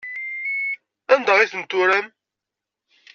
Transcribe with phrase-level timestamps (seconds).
[1.13, 2.07] Anda ay ten-turam?